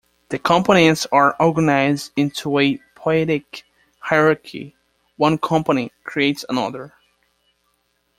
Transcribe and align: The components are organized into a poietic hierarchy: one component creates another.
The 0.29 0.39
components 0.39 1.05
are 1.11 1.35
organized 1.39 2.13
into 2.15 2.57
a 2.57 2.79
poietic 2.95 3.61
hierarchy: 3.99 4.75
one 5.15 5.37
component 5.37 5.91
creates 6.03 6.43
another. 6.49 6.95